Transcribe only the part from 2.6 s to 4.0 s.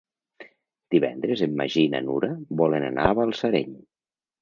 volen anar a Balsareny.